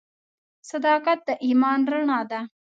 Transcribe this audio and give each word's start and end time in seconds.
•صداقت 0.71 1.19
د 1.27 1.29
ایمان 1.45 1.79
رڼا 1.91 2.19
ده. 2.31 2.39